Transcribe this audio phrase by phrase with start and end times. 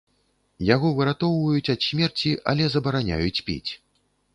[0.75, 3.71] Яго выратоўваюць ад смерці, але забараняюць піць.